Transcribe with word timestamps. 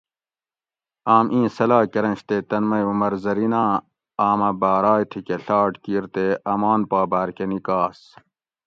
آم 1.15 1.25
ایں 1.33 1.47
صلاح 1.57 1.83
کۤرنش 1.93 2.19
تے 2.27 2.37
تن 2.49 2.63
مئی 2.69 2.83
عمر 2.91 3.13
زریناں 3.23 3.69
آمہ 4.27 4.49
بارائے 4.61 5.03
تھیکہ 5.11 5.35
ڷاٹ 5.45 5.73
کیر 5.83 6.03
تے 6.13 6.25
آمان 6.53 6.79
پا 6.89 6.99
باۤر 7.11 7.29
کہ 7.37 7.45
نِکاس 7.49 7.99